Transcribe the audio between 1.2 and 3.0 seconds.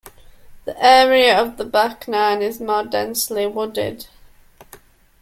of the back nine is more